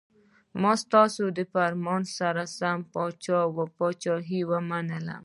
ما 0.61 0.73
ستاسو 0.83 1.23
د 1.37 1.39
فرمان 1.53 2.03
سره 2.17 2.43
سم 2.57 2.77
پاچهي 3.79 4.41
ومنله. 4.51 5.17